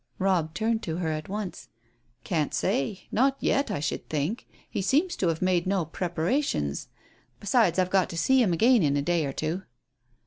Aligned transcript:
Robb 0.17 0.55
turned 0.55 0.81
to 0.81 0.97
her 0.97 1.09
at 1.09 1.29
once. 1.29 1.69
"Can't 2.23 2.55
say. 2.55 3.01
Not 3.11 3.37
yet, 3.39 3.69
I 3.69 3.79
should 3.79 4.09
think. 4.09 4.47
He 4.67 4.81
seems 4.81 5.15
to 5.17 5.27
have 5.27 5.43
made 5.43 5.67
no 5.67 5.85
preparations. 5.85 6.87
Besides, 7.39 7.77
I've 7.77 7.91
got 7.91 8.09
to 8.09 8.17
see 8.17 8.41
him 8.41 8.51
again 8.51 8.81
in 8.81 8.97
a 8.97 9.03
day 9.03 9.27
or 9.27 9.33
two." 9.33 9.61